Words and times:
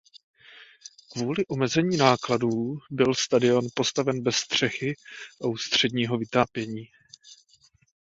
Kvůli 1.11 1.45
omezení 1.47 1.97
nákladů 1.97 2.77
byl 2.91 3.13
stadion 3.15 3.67
postaven 3.75 4.23
bez 4.23 4.35
střechy 4.35 4.95
a 5.43 5.47
ústředního 5.47 6.17
vytápění. 6.17 6.87